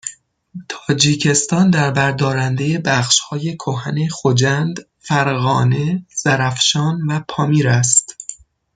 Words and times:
تاجیکستان 0.69 1.69
دربردارنده 1.69 2.79
بخشهای 2.79 3.55
کهن 3.57 4.07
خجند 4.09 4.79
فرغانه 4.99 6.05
زرافشان 6.15 7.01
و 7.07 7.23
پامیر 7.27 7.69
است 7.69 8.17